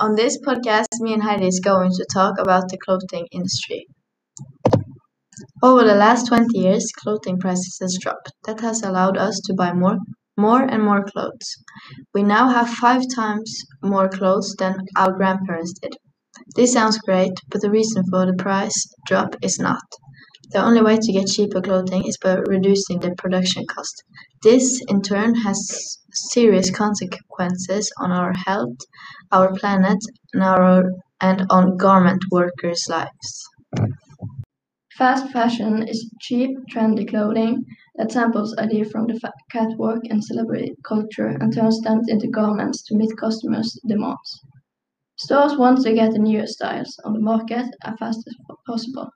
On 0.00 0.16
this 0.16 0.36
podcast, 0.40 0.88
me 0.98 1.12
and 1.12 1.22
Heidi 1.22 1.46
is 1.46 1.60
going 1.60 1.92
to 1.92 2.06
talk 2.12 2.40
about 2.40 2.70
the 2.70 2.78
clothing 2.78 3.28
industry. 3.30 3.86
Over 5.62 5.84
the 5.84 5.94
last 5.94 6.26
20 6.26 6.58
years, 6.58 6.90
clothing 6.90 7.38
prices 7.38 7.78
has 7.80 7.96
dropped. 8.00 8.32
That 8.46 8.58
has 8.62 8.82
allowed 8.82 9.16
us 9.16 9.38
to 9.44 9.54
buy 9.54 9.72
more, 9.72 9.98
more 10.36 10.62
and 10.62 10.82
more 10.82 11.04
clothes. 11.04 11.54
We 12.12 12.24
now 12.24 12.48
have 12.48 12.68
five 12.68 13.02
times 13.14 13.62
more 13.80 14.08
clothes 14.08 14.56
than 14.58 14.78
our 14.96 15.12
grandparents 15.12 15.74
did. 15.80 15.92
This 16.56 16.72
sounds 16.72 16.98
great, 16.98 17.34
but 17.48 17.60
the 17.60 17.70
reason 17.70 18.02
for 18.10 18.26
the 18.26 18.32
price 18.32 18.92
drop 19.06 19.36
is 19.42 19.60
not. 19.60 19.84
The 20.52 20.64
only 20.64 20.82
way 20.82 20.96
to 20.96 21.12
get 21.12 21.28
cheaper 21.28 21.60
clothing 21.60 22.04
is 22.06 22.18
by 22.18 22.34
reducing 22.34 22.98
the 22.98 23.14
production 23.16 23.64
cost. 23.66 24.02
This, 24.42 24.82
in 24.88 25.00
turn, 25.00 25.34
has 25.36 25.98
serious 26.12 26.70
consequences 26.72 27.92
on 27.98 28.10
our 28.10 28.32
health, 28.46 28.78
our 29.30 29.54
planet, 29.54 29.98
and, 30.32 30.42
our, 30.42 30.90
and 31.20 31.46
on 31.50 31.76
garment 31.76 32.24
workers' 32.32 32.86
lives. 32.88 33.48
Fast 34.98 35.30
fashion 35.30 35.86
is 35.86 36.10
cheap, 36.20 36.50
trendy 36.68 37.08
clothing 37.08 37.64
that 37.94 38.10
samples 38.10 38.56
ideas 38.58 38.90
from 38.90 39.06
the 39.06 39.32
catwalk 39.52 40.00
and 40.10 40.24
celebrity 40.24 40.74
culture 40.84 41.28
and 41.28 41.54
turns 41.54 41.80
them 41.82 42.00
into 42.08 42.26
garments 42.26 42.82
to 42.86 42.96
meet 42.96 43.16
customers' 43.16 43.78
demands. 43.86 44.42
Stores 45.16 45.56
want 45.56 45.80
to 45.82 45.94
get 45.94 46.12
the 46.12 46.18
newest 46.18 46.54
styles 46.54 46.98
on 47.04 47.12
the 47.12 47.20
market 47.20 47.66
as 47.84 47.94
fast 47.98 48.26
as 48.26 48.34
possible, 48.66 49.10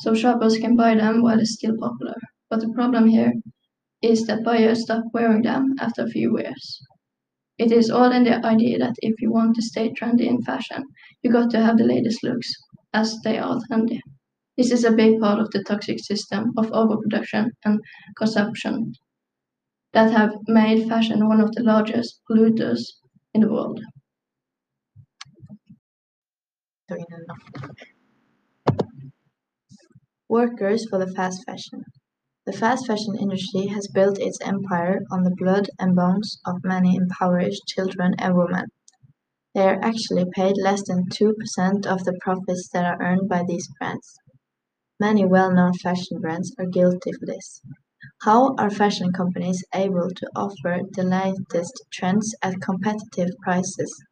so 0.00 0.14
shoppers 0.14 0.58
can 0.58 0.76
buy 0.76 0.94
them 0.94 1.22
while 1.22 1.40
it's 1.40 1.54
still 1.54 1.76
popular. 1.78 2.16
But 2.50 2.60
the 2.60 2.72
problem 2.74 3.06
here 3.08 3.32
is 4.02 4.26
that 4.26 4.44
buyers 4.44 4.82
stop 4.82 5.04
wearing 5.14 5.42
them 5.42 5.74
after 5.80 6.02
a 6.04 6.08
few 6.08 6.32
wears. 6.34 6.82
It 7.58 7.72
is 7.72 7.90
all 7.90 8.10
in 8.12 8.24
the 8.24 8.44
idea 8.46 8.78
that 8.78 8.96
if 9.00 9.20
you 9.20 9.30
want 9.30 9.54
to 9.56 9.62
stay 9.62 9.92
trendy 9.92 10.26
in 10.26 10.42
fashion, 10.42 10.84
you 11.22 11.30
got 11.30 11.50
to 11.50 11.60
have 11.60 11.78
the 11.78 11.84
latest 11.84 12.24
looks, 12.24 12.50
as 12.94 13.20
they 13.24 13.38
are 13.38 13.60
trendy. 13.70 14.00
This 14.56 14.72
is 14.72 14.84
a 14.84 14.92
big 14.92 15.20
part 15.20 15.40
of 15.40 15.50
the 15.52 15.64
toxic 15.64 16.00
system 16.00 16.52
of 16.58 16.72
overproduction 16.72 17.52
and 17.64 17.80
consumption 18.18 18.94
that 19.92 20.10
have 20.10 20.34
made 20.48 20.88
fashion 20.88 21.28
one 21.28 21.42
of 21.42 21.52
the 21.52 21.62
largest 21.62 22.22
polluters 22.26 22.80
in 23.34 23.42
the 23.42 23.52
world. 23.52 23.78
Workers 30.28 30.88
for 30.88 30.98
the 31.04 31.12
fast 31.12 31.44
fashion. 31.44 31.84
The 32.46 32.52
fast 32.52 32.86
fashion 32.86 33.16
industry 33.18 33.66
has 33.68 33.88
built 33.88 34.18
its 34.20 34.38
empire 34.42 35.00
on 35.10 35.24
the 35.24 35.34
blood 35.36 35.70
and 35.78 35.96
bones 35.96 36.40
of 36.46 36.64
many 36.64 36.96
impoverished 36.96 37.66
children 37.66 38.14
and 38.18 38.36
women. 38.36 38.66
They 39.54 39.68
are 39.68 39.78
actually 39.82 40.26
paid 40.34 40.56
less 40.56 40.82
than 40.86 41.08
2% 41.10 41.86
of 41.86 42.04
the 42.04 42.18
profits 42.22 42.68
that 42.72 42.84
are 42.86 43.02
earned 43.02 43.28
by 43.28 43.44
these 43.46 43.68
brands. 43.78 44.16
Many 45.00 45.24
well-known 45.26 45.74
fashion 45.74 46.20
brands 46.20 46.54
are 46.58 46.66
guilty 46.66 47.10
of 47.10 47.20
this. 47.20 47.62
How 48.22 48.54
are 48.58 48.70
fashion 48.70 49.12
companies 49.12 49.64
able 49.74 50.10
to 50.10 50.30
offer 50.36 50.80
the 50.92 51.04
latest 51.04 51.82
trends 51.92 52.34
at 52.42 52.60
competitive 52.60 53.30
prices? 53.42 54.04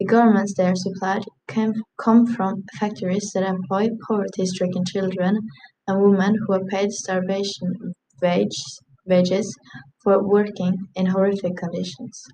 The 0.00 0.06
garments 0.06 0.54
they 0.56 0.66
are 0.66 0.74
supplied 0.74 1.24
come 1.46 2.26
from 2.26 2.64
factories 2.80 3.30
that 3.32 3.48
employ 3.48 3.88
poverty-stricken 4.08 4.84
children 4.86 5.38
and 5.86 6.02
women 6.02 6.34
who 6.34 6.54
are 6.54 6.64
paid 6.64 6.90
starvation 6.90 7.94
wages 8.20 9.56
for 10.02 10.26
working 10.26 10.88
in 10.96 11.06
horrific 11.06 11.56
conditions. 11.56 12.24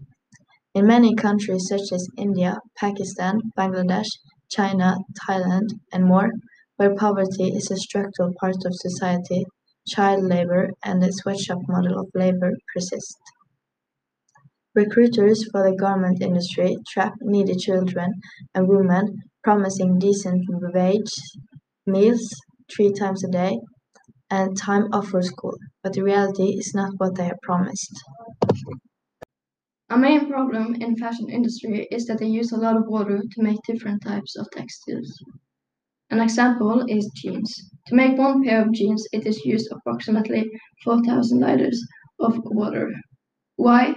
In 0.75 0.86
many 0.86 1.14
countries 1.14 1.67
such 1.69 1.92
as 1.92 2.08
India, 2.17 2.56
Pakistan, 2.78 3.41
Bangladesh, 3.58 4.08
China, 4.50 4.97
Thailand, 5.28 5.69
and 5.92 6.05
more, 6.06 6.30
where 6.77 6.95
poverty 6.95 7.48
is 7.55 7.70
a 7.70 7.77
structural 7.77 8.33
part 8.41 8.56
of 8.64 8.72
society, 8.74 9.45
child 9.86 10.24
labor 10.24 10.70
and 10.85 11.02
the 11.02 11.11
sweatshop 11.11 11.58
model 11.68 11.98
of 12.01 12.08
labor 12.14 12.52
persist. 12.73 13.18
Recruiters 14.75 15.45
for 15.51 15.69
the 15.69 15.77
garment 15.77 16.23
industry 16.23 16.77
trap 16.89 17.14
needy 17.23 17.57
children 17.57 18.13
and 18.55 18.69
women, 18.69 19.19
promising 19.42 19.98
decent 19.98 20.45
wage, 20.48 21.13
meals, 21.86 22.29
three 22.75 22.92
times 22.92 23.25
a 23.25 23.29
day, 23.29 23.59
and 24.30 24.57
time 24.57 24.85
off 24.92 25.09
for 25.09 25.23
school, 25.23 25.57
but 25.83 25.92
the 25.92 26.05
reality 26.05 26.57
is 26.59 26.73
not 26.75 26.92
what 26.98 27.17
they 27.17 27.29
are 27.29 27.39
promised. 27.42 27.92
A 29.89 29.98
main 29.98 30.30
problem 30.30 30.77
in 30.77 30.97
fashion 30.97 31.29
industry 31.29 31.89
is 31.91 32.07
that 32.07 32.19
they 32.19 32.29
use 32.29 32.53
a 32.53 32.57
lot 32.57 32.77
of 32.77 32.86
water 32.86 33.19
to 33.19 33.42
make 33.42 33.59
different 33.67 34.03
types 34.05 34.36
of 34.36 34.47
textiles. 34.53 35.13
An 36.11 36.20
example 36.20 36.85
is 36.89 37.11
jeans. 37.17 37.53
To 37.89 37.97
make 37.97 38.17
one 38.17 38.45
pair 38.45 38.63
of 38.63 38.73
jeans, 38.73 39.05
it 39.13 39.27
is 39.27 39.45
used 39.45 39.69
approximately 39.73 40.48
4,000 40.85 41.41
liters 41.41 41.85
of 42.20 42.39
water. 42.45 42.92
Why? 43.57 43.95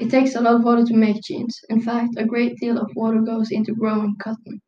It 0.00 0.10
takes 0.10 0.34
a 0.34 0.40
lot 0.40 0.56
of 0.56 0.64
water 0.64 0.84
to 0.86 0.96
make 0.96 1.22
jeans. 1.22 1.60
In 1.68 1.80
fact, 1.80 2.14
a 2.16 2.24
great 2.24 2.56
deal 2.56 2.78
of 2.78 2.90
water 2.96 3.20
goes 3.20 3.50
into 3.50 3.74
growing 3.74 4.16
cotton, 4.16 4.60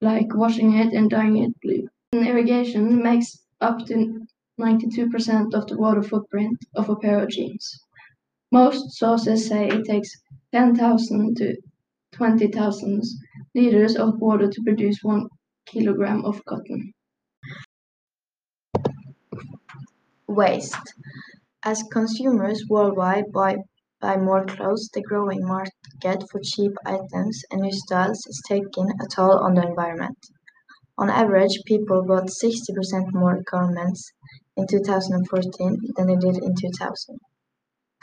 like 0.00 0.34
washing 0.34 0.74
it 0.74 0.92
and 0.92 1.08
dyeing 1.08 1.36
it 1.38 1.54
blue 1.62 1.88
irrigation 2.12 3.00
makes 3.00 3.38
up 3.60 3.86
to 3.86 4.26
92% 4.60 5.54
of 5.54 5.66
the 5.68 5.78
water 5.78 6.02
footprint 6.02 6.58
of 6.74 6.88
a 6.90 6.96
pair 6.96 7.22
of 7.22 7.28
jeans. 7.28 7.84
Most 8.50 8.98
sources 8.98 9.46
say 9.46 9.68
it 9.68 9.84
takes 9.84 10.10
10,000 10.52 11.36
to 11.36 11.56
20,000 12.12 13.02
liters 13.54 13.94
of 13.94 14.18
water 14.18 14.48
to 14.48 14.62
produce 14.64 15.04
one 15.04 15.28
kilogram 15.66 16.24
of 16.24 16.44
cotton. 16.46 16.92
Waste. 20.26 20.94
As 21.62 21.84
consumers 21.92 22.64
worldwide 22.68 23.30
buy, 23.32 23.58
buy 24.00 24.16
more 24.16 24.44
clothes, 24.44 24.88
the 24.92 25.02
growing 25.02 25.46
market 25.46 26.24
for 26.30 26.40
cheap 26.42 26.72
items 26.86 27.42
and 27.50 27.60
new 27.60 27.72
styles 27.72 28.26
is 28.26 28.42
taking 28.48 28.88
a 29.00 29.06
toll 29.06 29.38
on 29.38 29.54
the 29.54 29.66
environment. 29.66 30.18
On 30.98 31.08
average, 31.08 31.62
people 31.66 32.04
bought 32.04 32.28
60% 32.28 33.12
more 33.12 33.40
garments 33.50 34.12
in 34.56 34.66
2014 34.66 35.76
than 35.96 36.06
they 36.06 36.16
did 36.16 36.42
in 36.42 36.54
2000. 36.54 37.18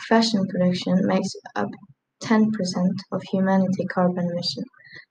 Fashion 0.07 0.47
production 0.47 1.06
makes 1.06 1.34
up 1.56 1.69
10% 2.24 2.47
of 3.12 3.22
humanity 3.31 3.86
carbon 3.86 4.30
emission, 4.31 4.63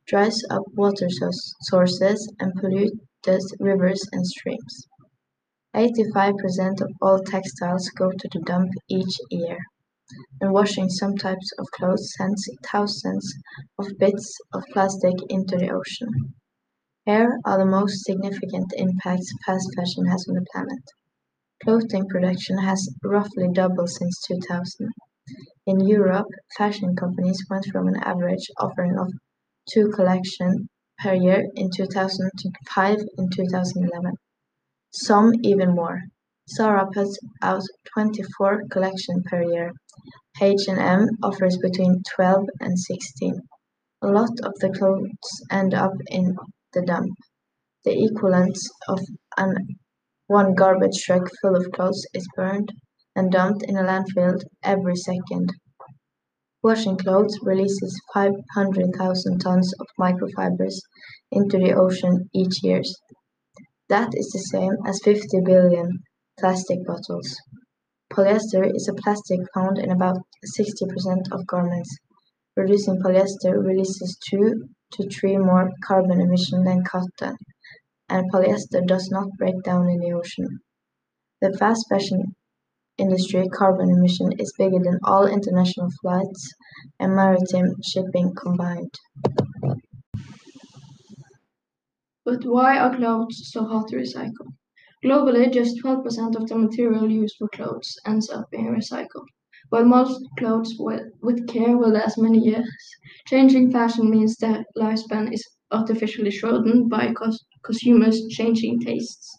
dries 0.06 0.42
up 0.50 0.62
water 0.74 1.08
sources, 1.62 2.32
and 2.40 2.54
pollutes 2.54 3.54
rivers 3.60 4.08
and 4.12 4.26
streams. 4.26 4.86
85% 5.74 6.80
of 6.80 6.90
all 7.02 7.18
textiles 7.22 7.88
go 7.90 8.10
to 8.10 8.28
the 8.32 8.40
dump 8.40 8.70
each 8.88 9.18
year, 9.30 9.58
and 10.40 10.52
washing 10.52 10.88
some 10.88 11.16
types 11.16 11.50
of 11.58 11.66
clothes 11.72 12.14
sends 12.16 12.48
thousands 12.64 13.34
of 13.78 13.98
bits 13.98 14.38
of 14.52 14.62
plastic 14.72 15.14
into 15.28 15.56
the 15.56 15.70
ocean. 15.70 16.34
Here 17.04 17.38
are 17.44 17.58
the 17.58 17.64
most 17.64 18.04
significant 18.04 18.72
impacts 18.76 19.32
fast 19.44 19.68
fashion 19.76 20.06
has 20.06 20.26
on 20.28 20.34
the 20.34 20.46
planet. 20.52 20.82
Clothing 21.62 22.06
production 22.08 22.58
has 22.58 22.88
roughly 23.02 23.48
doubled 23.52 23.90
since 23.90 24.20
2000. 24.26 24.90
In 25.66 25.80
Europe, 25.80 26.28
fashion 26.56 26.94
companies 26.94 27.44
went 27.50 27.66
from 27.66 27.88
an 27.88 27.96
average 27.96 28.50
offering 28.58 28.96
of 28.98 29.12
two 29.68 29.88
collections 29.90 30.68
per 30.98 31.14
year 31.14 31.44
in 31.56 31.70
2000 31.70 32.30
to 32.38 32.50
five 32.68 32.98
in 33.18 33.28
2011. 33.30 34.12
Some 34.92 35.32
even 35.42 35.74
more. 35.74 36.02
Zara 36.48 36.88
puts 36.92 37.18
out 37.42 37.62
24 37.92 38.68
collections 38.70 39.24
per 39.26 39.42
year. 39.42 39.72
H&M 40.40 41.08
offers 41.22 41.56
between 41.62 42.02
12 42.14 42.48
and 42.60 42.78
16. 42.78 43.40
A 44.02 44.06
lot 44.08 44.30
of 44.42 44.52
the 44.60 44.68
clothes 44.68 45.44
end 45.50 45.72
up 45.72 45.92
in 46.08 46.36
the 46.72 46.82
dump, 46.82 47.14
the 47.84 48.04
equivalent 48.04 48.58
of 48.88 49.00
an 49.36 49.54
one 50.26 50.54
garbage 50.54 51.02
truck 51.04 51.30
full 51.40 51.54
of 51.54 51.70
clothes 51.70 52.04
is 52.12 52.28
burned 52.34 52.68
and 53.14 53.30
dumped 53.30 53.62
in 53.62 53.76
a 53.76 53.82
landfill 53.82 54.38
every 54.62 54.96
second. 54.96 55.50
Washing 56.62 56.96
clothes 56.96 57.38
releases 57.42 58.00
500,000 58.12 59.38
tons 59.38 59.72
of 59.78 59.86
microfibers 60.00 60.80
into 61.30 61.58
the 61.58 61.72
ocean 61.72 62.28
each 62.34 62.62
year. 62.64 62.82
That 63.88 64.10
is 64.14 64.30
the 64.32 64.40
same 64.40 64.76
as 64.84 65.00
50 65.04 65.42
billion 65.44 66.02
plastic 66.40 66.84
bottles. 66.84 67.36
Polyester 68.16 68.74
is 68.74 68.88
a 68.88 68.94
plastic 68.94 69.40
found 69.52 69.76
in 69.76 69.90
about 69.90 70.16
60% 70.58 71.32
of 71.32 71.46
garments. 71.46 71.98
Reducing 72.56 73.02
polyester 73.02 73.62
releases 73.62 74.16
2 74.30 74.70
to 74.92 75.10
3 75.10 75.36
more 75.36 75.70
carbon 75.84 76.22
emissions 76.22 76.64
than 76.64 76.82
cotton, 76.82 77.36
and 78.08 78.32
polyester 78.32 78.86
does 78.86 79.10
not 79.10 79.28
break 79.36 79.62
down 79.64 79.90
in 79.90 79.98
the 79.98 80.12
ocean. 80.12 80.60
The 81.42 81.52
fast 81.58 81.84
fashion 81.90 82.34
industry 82.96 83.46
carbon 83.48 83.90
emission 83.90 84.32
is 84.38 84.54
bigger 84.56 84.78
than 84.82 84.98
all 85.04 85.26
international 85.26 85.90
flights 86.00 86.54
and 86.98 87.14
maritime 87.14 87.74
shipping 87.82 88.34
combined. 88.34 88.94
But 92.24 92.46
why 92.46 92.78
are 92.78 92.96
clothes 92.96 93.50
so 93.52 93.66
hard 93.66 93.88
to 93.88 93.96
recycle? 93.96 94.54
Globally, 95.06 95.52
just 95.52 95.80
12% 95.84 96.34
of 96.34 96.48
the 96.48 96.58
material 96.58 97.08
used 97.08 97.36
for 97.38 97.48
clothes 97.50 97.96
ends 98.06 98.28
up 98.28 98.50
being 98.50 98.74
recycled. 98.74 99.28
While 99.68 99.84
most 99.84 100.20
clothes 100.36 100.74
with 100.78 101.46
care 101.46 101.76
will 101.78 101.90
last 101.92 102.18
many 102.18 102.40
years, 102.40 102.68
changing 103.28 103.70
fashion 103.70 104.10
means 104.10 104.36
that 104.38 104.66
lifespan 104.76 105.32
is 105.32 105.46
artificially 105.70 106.32
shortened 106.32 106.90
by 106.90 107.14
consumers' 107.64 108.26
changing 108.30 108.80
tastes. 108.80 109.30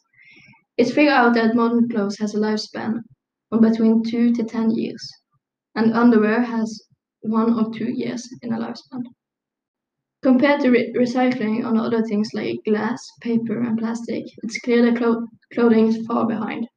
It's 0.78 0.92
figured 0.92 1.14
out 1.14 1.34
that 1.34 1.56
modern 1.56 1.90
clothes 1.90 2.18
has 2.20 2.34
a 2.34 2.40
lifespan 2.40 3.02
of 3.52 3.60
between 3.60 4.04
2 4.04 4.34
to 4.36 4.44
10 4.44 4.72
years, 4.72 5.12
and 5.75 5.94
underwear 5.94 6.44
has 6.44 6.81
1 7.22 7.54
or 7.60 7.74
2 7.74 7.92
years 7.92 8.25
in 8.42 8.54
a 8.54 8.58
lifespan. 8.58 9.04
Compared 10.22 10.62
to 10.62 10.69
re 10.69 10.94
recycling 10.96 11.66
on 11.66 11.80
other 11.80 12.04
things 12.04 12.30
like 12.36 12.60
glass, 12.64 13.04
paper, 13.22 13.60
and 13.62 13.80
plastic, 13.80 14.25
it's 14.44 14.60
clear 14.60 14.84
that 14.84 14.98
clo 15.00 15.25
clothing 15.52 15.88
is 15.88 16.06
far 16.06 16.28
behind. 16.28 16.68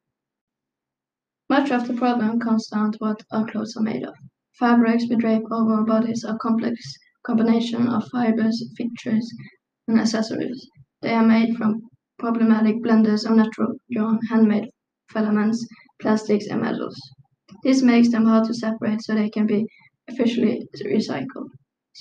Much 1.50 1.70
of 1.70 1.86
the 1.86 1.92
problem 1.92 2.40
comes 2.40 2.66
down 2.68 2.92
to 2.92 2.98
what 2.98 3.22
our 3.30 3.46
clothes 3.46 3.76
are 3.76 3.82
made 3.82 4.02
of. 4.04 4.14
Fabrics 4.58 5.04
we 5.10 5.16
drape 5.16 5.42
over 5.52 5.74
our 5.74 5.84
bodies 5.84 6.24
are 6.24 6.38
complex 6.38 6.80
combination 7.26 7.86
of 7.88 8.08
fibers, 8.08 8.64
fixtures, 8.74 9.30
and 9.86 10.00
accessories. 10.00 10.66
They 11.02 11.12
are 11.12 11.26
made 11.26 11.56
from 11.58 11.90
problematic 12.18 12.82
blenders 12.82 13.28
of 13.28 13.36
natural 13.36 13.74
yarn, 13.88 14.18
handmade 14.30 14.70
filaments, 15.10 15.68
plastics, 16.00 16.46
and 16.46 16.62
metals. 16.62 16.98
This 17.64 17.82
makes 17.82 18.10
them 18.10 18.24
hard 18.24 18.46
to 18.46 18.54
separate 18.54 19.02
so 19.02 19.14
they 19.14 19.28
can 19.28 19.46
be 19.46 19.66
efficiently 20.08 20.66
recycled. 20.82 21.50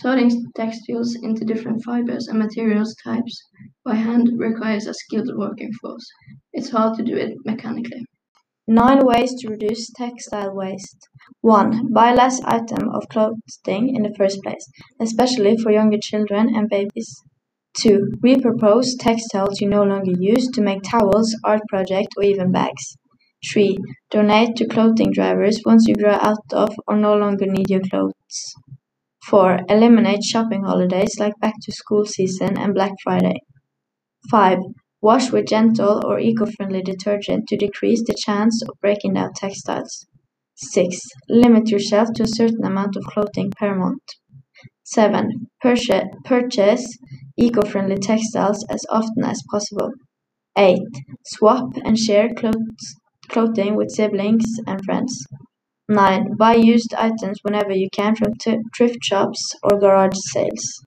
Sorting 0.02 0.46
textiles 0.56 1.14
into 1.22 1.44
different 1.44 1.84
fibers 1.84 2.30
and 2.30 2.40
materials 2.40 2.96
types 3.04 3.44
by 3.84 3.96
hand 3.96 4.30
requires 4.38 4.88
a 4.88 4.94
skilled 4.94 5.30
working 5.36 5.74
force. 5.82 6.08
It's 6.54 6.70
hard 6.70 6.96
to 6.98 7.04
do 7.04 7.18
it 7.18 7.34
mechanically. 7.44 8.06
9 8.70 9.06
ways 9.06 9.34
to 9.40 9.50
reduce 9.50 9.92
textile 9.98 10.56
waste. 10.56 10.96
1. 11.42 11.92
Buy 11.92 12.14
less 12.14 12.40
item 12.46 12.88
of 12.94 13.10
clothing 13.10 13.94
in 13.94 14.04
the 14.04 14.16
first 14.18 14.42
place, 14.42 14.66
especially 15.02 15.58
for 15.58 15.70
younger 15.70 15.98
children 16.02 16.56
and 16.56 16.70
babies. 16.70 17.14
2. 17.82 18.20
Repurpose 18.24 18.92
textiles 18.98 19.60
you 19.60 19.68
no 19.68 19.84
longer 19.84 20.14
use 20.18 20.48
to 20.52 20.62
make 20.62 20.82
towels, 20.84 21.36
art 21.44 21.62
projects, 21.68 22.16
or 22.16 22.24
even 22.24 22.54
bags. 22.54 22.96
3. 23.52 23.78
Donate 24.12 24.56
to 24.56 24.66
clothing 24.66 25.12
drivers 25.12 25.62
once 25.66 25.86
you 25.90 25.96
grow 25.96 26.18
out 26.22 26.54
of 26.54 26.74
or 26.88 26.96
no 26.96 27.18
longer 27.18 27.48
need 27.48 27.70
your 27.70 27.82
clothes. 27.82 28.56
4. 29.30 29.60
Eliminate 29.70 30.24
shopping 30.24 30.64
holidays 30.64 31.20
like 31.20 31.34
back 31.40 31.54
to 31.62 31.72
school 31.72 32.04
season 32.04 32.58
and 32.58 32.74
Black 32.74 32.94
Friday. 33.04 33.42
5. 34.32 34.58
Wash 35.02 35.32
with 35.32 35.48
gentle 35.48 36.02
or 36.04 36.20
eco-friendly 36.20 36.82
detergent 36.82 37.48
to 37.48 37.56
decrease 37.56 38.04
the 38.06 38.16
chance 38.18 38.62
of 38.64 38.80
breaking 38.82 39.14
down 39.14 39.32
textiles. 39.36 40.08
6. 40.56 40.98
Limit 41.30 41.70
yourself 41.70 42.10
to 42.16 42.24
a 42.24 42.28
certain 42.28 42.66
amount 42.66 42.96
of 42.96 43.04
clothing 43.04 43.52
per 43.58 43.76
month. 43.76 44.02
7. 44.84 45.48
Purchase, 45.62 46.98
eco-friendly 47.38 47.98
textiles 47.98 48.66
as 48.70 48.82
often 48.90 49.24
as 49.24 49.44
possible. 49.52 49.92
8. 50.58 50.80
Swap 51.28 51.70
and 51.86 52.00
share 52.00 52.30
clothes, 52.34 52.96
clothing 53.30 53.76
with 53.76 53.92
siblings 53.92 54.46
and 54.66 54.84
friends. 54.84 55.24
9. 55.90 56.36
Buy 56.38 56.54
used 56.54 56.94
items 56.94 57.40
whenever 57.42 57.72
you 57.72 57.90
can 57.92 58.16
from 58.16 58.34
thrift 58.76 59.04
shops 59.04 59.56
or 59.64 59.80
garage 59.80 60.16
sales. 60.32 60.86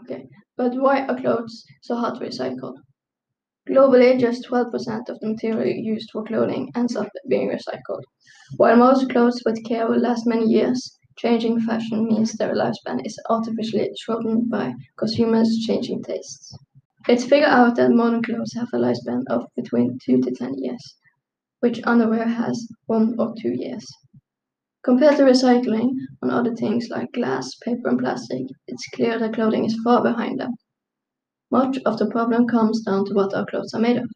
Okay, 0.00 0.26
but 0.56 0.74
why 0.74 1.02
are 1.02 1.20
clothes 1.20 1.64
so 1.82 1.96
hard 1.96 2.18
to 2.18 2.24
recycle? 2.24 2.72
Globally, 3.68 4.18
just 4.18 4.46
12% 4.48 5.10
of 5.10 5.20
the 5.20 5.28
material 5.28 5.66
used 5.66 6.08
for 6.10 6.24
clothing 6.24 6.72
ends 6.74 6.96
up 6.96 7.08
being 7.28 7.50
recycled. 7.50 8.00
While 8.56 8.76
most 8.76 9.10
clothes 9.10 9.42
with 9.44 9.62
care 9.66 9.86
will 9.86 10.00
last 10.00 10.26
many 10.26 10.46
years, 10.46 10.98
changing 11.18 11.60
fashion 11.60 12.06
means 12.06 12.32
their 12.32 12.54
lifespan 12.54 13.04
is 13.04 13.20
artificially 13.28 13.90
shortened 13.98 14.48
by 14.48 14.72
consumers' 14.96 15.62
changing 15.66 16.02
tastes. 16.04 16.56
It's 17.06 17.24
figured 17.24 17.50
out 17.50 17.76
that 17.76 17.90
modern 17.90 18.22
clothes 18.22 18.54
have 18.54 18.68
a 18.72 18.78
lifespan 18.78 19.24
of 19.28 19.44
between 19.54 19.98
2 20.06 20.22
to 20.22 20.30
10 20.30 20.54
years, 20.56 20.96
which 21.60 21.82
underwear 21.84 22.26
has 22.26 22.66
1 22.86 23.16
or 23.18 23.34
2 23.42 23.50
years. 23.50 23.86
Compared 24.88 25.18
to 25.18 25.24
recycling 25.24 25.90
on 26.22 26.30
other 26.30 26.54
things 26.54 26.88
like 26.88 27.12
glass, 27.12 27.54
paper, 27.56 27.90
and 27.90 27.98
plastic, 27.98 28.46
it's 28.66 28.88
clear 28.94 29.18
that 29.18 29.34
clothing 29.34 29.66
is 29.66 29.78
far 29.84 30.02
behind 30.02 30.40
them. 30.40 30.54
Much 31.50 31.78
of 31.84 31.98
the 31.98 32.06
problem 32.06 32.46
comes 32.48 32.80
down 32.86 33.04
to 33.04 33.12
what 33.12 33.34
our 33.34 33.44
clothes 33.44 33.74
are 33.74 33.82
made 33.82 33.98
of. 33.98 34.08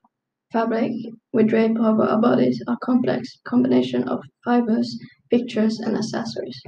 Fabric 0.50 0.92
we 1.30 1.44
drape 1.44 1.78
over 1.78 2.04
our 2.04 2.18
bodies 2.18 2.62
are 2.66 2.78
complex 2.82 3.38
combination 3.46 4.08
of 4.08 4.22
fibers, 4.46 4.98
pictures, 5.28 5.78
and 5.78 5.94
accessories. 5.94 6.58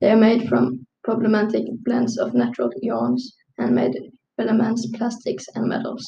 They 0.00 0.10
are 0.10 0.16
made 0.16 0.48
from 0.48 0.84
problematic 1.04 1.62
blends 1.84 2.18
of 2.18 2.34
natural 2.34 2.72
yarns, 2.82 3.32
handmade 3.60 3.96
filaments, 4.36 4.90
plastics, 4.90 5.46
and 5.54 5.68
metals. 5.68 6.02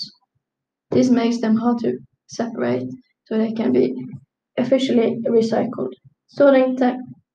This 0.91 1.09
makes 1.09 1.41
them 1.41 1.55
hard 1.55 1.79
to 1.83 1.99
separate 2.27 2.89
so 3.27 3.39
they 3.39 3.53
can 3.53 3.71
be 3.71 3.95
efficiently 4.57 5.23
recycled. 5.29 5.93
Sorting 6.27 6.77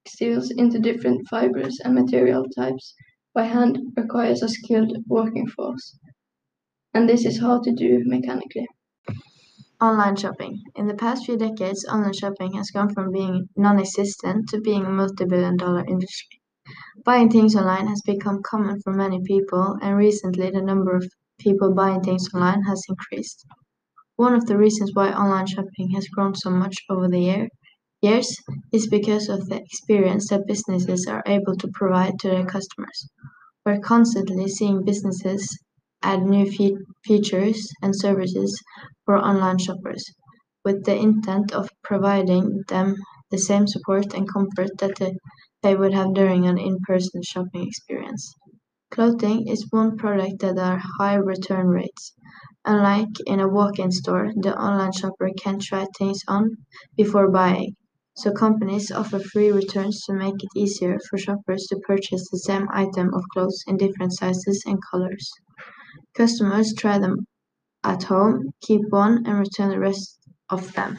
textiles 0.06 0.52
into 0.52 0.80
different 0.80 1.28
fibers 1.30 1.80
and 1.84 1.96
material 1.96 2.46
types 2.56 2.96
by 3.34 3.44
hand 3.46 3.80
requires 3.98 4.44
a 4.44 4.50
skilled 4.50 4.98
working 5.08 5.48
force, 5.48 5.98
and 6.94 7.10
this 7.10 7.26
is 7.26 7.40
hard 7.40 7.64
to 7.64 7.74
do 7.74 8.04
mechanically. 8.06 8.68
Online 9.82 10.16
shopping. 10.16 10.62
In 10.76 10.88
the 10.88 10.94
past 10.94 11.26
few 11.26 11.36
decades, 11.36 11.84
online 11.92 12.14
shopping 12.14 12.54
has 12.54 12.70
gone 12.70 12.94
from 12.94 13.12
being 13.12 13.50
non 13.58 13.80
existent 13.80 14.48
to 14.50 14.62
being 14.62 14.86
a 14.86 14.90
multi 14.90 15.26
billion 15.26 15.58
dollar 15.58 15.84
industry. 15.86 16.40
Buying 17.06 17.30
things 17.32 17.56
online 17.56 17.88
has 17.88 18.02
become 18.06 18.42
common 18.44 18.82
for 18.82 18.94
many 18.94 19.22
people, 19.24 19.78
and 19.82 19.98
recently 19.98 20.52
the 20.52 20.62
number 20.62 20.96
of 20.96 21.12
people 21.40 21.74
buying 21.76 22.02
things 22.02 22.28
online 22.34 22.64
has 22.64 22.84
increased. 22.90 23.46
One 24.18 24.36
of 24.36 24.48
the 24.48 24.58
reasons 24.58 24.92
why 24.94 25.12
online 25.14 25.48
shopping 25.48 25.92
has 25.96 26.08
grown 26.10 26.36
so 26.36 26.50
much 26.52 26.76
over 26.90 27.08
the 27.10 27.20
year 27.22 27.50
years 28.02 28.36
is 28.72 28.88
because 28.88 29.30
of 29.30 29.48
the 29.48 29.58
experience 29.58 30.30
that 30.30 30.48
businesses 30.48 31.06
are 31.08 31.24
able 31.26 31.56
to 31.58 31.68
provide 31.74 32.18
to 32.20 32.30
their 32.30 32.46
customers. 32.46 33.10
We're 33.66 33.80
constantly 33.80 34.48
seeing 34.48 34.84
businesses 34.86 35.60
add 36.02 36.24
new 36.24 36.50
fe 36.50 36.78
features 37.04 37.68
and 37.82 37.94
services 37.96 38.62
for 39.06 39.18
online 39.18 39.58
shoppers, 39.58 40.04
with 40.64 40.86
the 40.86 40.96
intent 40.96 41.52
of 41.52 41.70
providing 41.84 42.64
them 42.70 42.96
the 43.32 43.38
same 43.38 43.68
support 43.68 44.14
and 44.14 44.32
comfort 44.32 44.78
that 44.80 45.16
they 45.62 45.76
would 45.76 45.94
have 45.94 46.14
during 46.14 46.48
an 46.48 46.58
in-person 46.58 47.22
shopping 47.24 47.68
experience. 47.68 48.34
Clothing 48.92 49.48
is 49.48 49.68
one 49.72 49.98
product 49.98 50.40
that 50.40 50.58
has 50.58 50.82
high 51.00 51.16
return 51.16 51.68
rates. 51.68 52.14
Unlike 52.66 53.20
in 53.28 53.40
a 53.40 53.48
walk-in 53.48 53.92
store, 53.92 54.32
the 54.36 54.58
online 54.58 54.94
shopper 54.94 55.30
can 55.38 55.60
try 55.60 55.86
things 55.98 56.22
on 56.28 56.58
before 56.98 57.30
buying, 57.30 57.76
so 58.20 58.32
companies 58.32 58.92
offer 58.92 59.20
free 59.20 59.52
returns 59.52 60.02
to 60.06 60.14
make 60.14 60.44
it 60.44 60.50
easier 60.56 60.98
for 61.10 61.18
shoppers 61.18 61.66
to 61.68 61.80
purchase 61.88 62.30
the 62.30 62.40
same 62.40 62.68
item 62.74 63.14
of 63.14 63.24
clothes 63.34 63.64
in 63.68 63.78
different 63.78 64.14
sizes 64.14 64.64
and 64.66 64.78
colors. 64.92 65.32
Customers 66.16 66.74
try 66.74 67.00
them 67.00 67.26
at 67.84 68.04
home, 68.04 68.52
keep 68.62 68.82
one, 68.90 69.26
and 69.26 69.40
return 69.40 69.70
the 69.70 69.80
rest 69.80 70.20
of 70.50 70.74
them. 70.74 70.98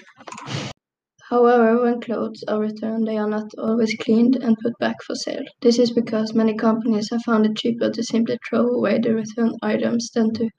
However, 1.29 1.81
when 1.81 2.01
clothes 2.01 2.43
are 2.49 2.59
returned, 2.59 3.07
they 3.07 3.17
are 3.17 3.29
not 3.29 3.53
always 3.57 3.95
cleaned 4.01 4.37
and 4.37 4.59
put 4.59 4.77
back 4.79 4.97
for 5.03 5.15
sale. 5.15 5.45
This 5.61 5.79
is 5.79 5.93
because 5.93 6.35
many 6.35 6.55
companies 6.55 7.11
have 7.11 7.23
found 7.23 7.47
it 7.47 7.57
cheaper 7.57 7.91
to 7.91 8.03
simply 8.03 8.39
throw 8.49 8.67
away 8.67 8.99
the 8.99 9.15
returned 9.15 9.57
items 9.63 10.11
than 10.13 10.33
to 10.35 10.51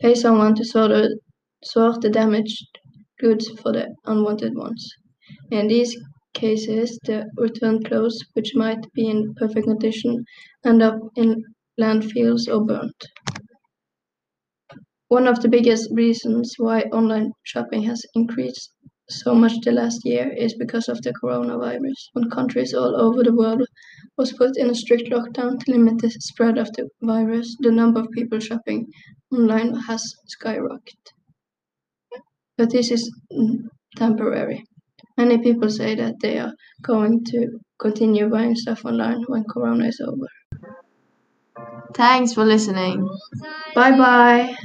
pay 0.00 0.14
someone 0.14 0.54
to 0.56 0.64
sort, 0.64 0.90
sort 1.64 2.02
the 2.02 2.10
damaged 2.10 2.66
goods 3.18 3.48
for 3.60 3.72
the 3.72 3.94
unwanted 4.04 4.54
ones. 4.54 4.92
In 5.50 5.68
these 5.68 5.96
cases, 6.34 6.98
the 7.04 7.28
returned 7.36 7.84
clothes, 7.86 8.18
which 8.34 8.54
might 8.54 8.90
be 8.92 9.08
in 9.08 9.34
perfect 9.34 9.66
condition, 9.66 10.24
end 10.64 10.80
up 10.80 11.00
in 11.16 11.44
landfills 11.78 12.48
or 12.48 12.64
burnt. 12.64 13.04
One 15.08 15.26
of 15.26 15.42
the 15.42 15.48
biggest 15.48 15.90
reasons 15.92 16.54
why 16.56 16.82
online 16.92 17.32
shopping 17.42 17.82
has 17.82 18.06
increased 18.14 18.72
so 19.10 19.34
much 19.34 19.54
the 19.64 19.72
last 19.72 20.04
year 20.04 20.32
is 20.32 20.54
because 20.54 20.88
of 20.88 21.02
the 21.02 21.12
coronavirus, 21.12 21.96
when 22.12 22.30
countries 22.30 22.72
all 22.74 22.94
over 22.94 23.24
the 23.24 23.34
world 23.34 23.66
was 24.16 24.32
put 24.34 24.56
in 24.56 24.70
a 24.70 24.74
strict 24.76 25.10
lockdown 25.10 25.58
to 25.58 25.72
limit 25.72 25.98
the 25.98 26.10
spread 26.10 26.58
of 26.58 26.72
the 26.74 26.88
virus, 27.02 27.56
the 27.58 27.72
number 27.72 27.98
of 27.98 28.10
people 28.12 28.38
shopping 28.38 28.86
online 29.32 29.74
has 29.74 30.14
skyrocketed. 30.28 31.12
But 32.58 32.68
this 32.70 32.90
is 32.90 33.10
temporary. 33.96 34.67
Many 35.18 35.36
people 35.38 35.68
say 35.68 35.94
that 35.96 36.14
they 36.22 36.38
are 36.38 36.54
going 36.82 37.24
to 37.26 37.58
continue 37.78 38.30
buying 38.30 38.56
stuff 38.56 38.86
online 38.86 39.22
when 39.28 39.44
Corona 39.52 39.86
is 39.88 40.00
over. 40.00 40.28
Thanks 41.94 42.32
for 42.34 42.44
listening. 42.44 43.06
Bye 43.74 43.96
bye. 43.96 44.56